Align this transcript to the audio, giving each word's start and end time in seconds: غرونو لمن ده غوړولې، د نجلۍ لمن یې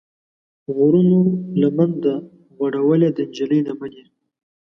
غرونو 0.75 1.19
لمن 1.61 1.91
ده 2.03 2.13
غوړولې، 2.55 3.09
د 3.17 3.19
نجلۍ 3.29 3.59
لمن 3.67 3.91
یې 3.99 4.05